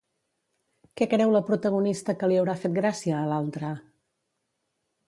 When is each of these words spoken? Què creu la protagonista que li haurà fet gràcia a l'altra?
Què 1.01 1.07
creu 1.11 1.35
la 1.35 1.43
protagonista 1.51 2.17
que 2.23 2.31
li 2.33 2.41
haurà 2.41 2.59
fet 2.65 2.77
gràcia 2.81 3.17
a 3.21 3.31
l'altra? 3.35 3.75